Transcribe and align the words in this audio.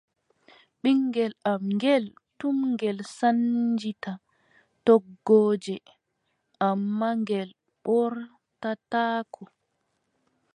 Ɓiŋngel 0.81 1.33
am 1.51 1.63
ngeel, 1.75 2.05
tum 2.39 2.57
ngel 2.73 2.97
sannjita 3.17 4.11
toggooje, 4.85 5.75
ammaa 6.67 7.15
ngel 7.23 7.49
ɓortataako. 7.83 9.43